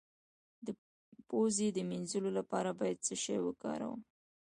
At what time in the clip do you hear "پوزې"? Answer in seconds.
1.27-1.67